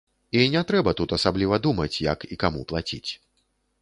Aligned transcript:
І 0.37 0.45
не 0.53 0.61
трэба 0.69 0.93
тут 1.01 1.13
асабліва 1.17 1.59
думаць, 1.67 2.01
як 2.13 2.25
і 2.37 2.39
каму 2.45 2.67
плаціць. 2.73 3.07